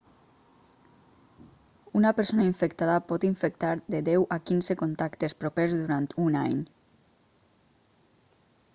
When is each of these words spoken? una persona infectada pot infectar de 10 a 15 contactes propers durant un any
una 1.99 2.13
persona 2.21 2.47
infectada 2.47 2.95
pot 3.11 3.27
infectar 3.29 3.75
de 3.97 4.01
10 4.09 4.25
a 4.39 4.41
15 4.53 4.79
contactes 4.83 5.39
propers 5.45 5.79
durant 5.83 6.07
un 6.29 6.43
any 6.47 6.61